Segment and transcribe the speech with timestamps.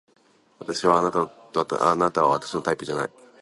[0.59, 0.65] あ
[1.95, 3.09] なたは私のタイプじゃない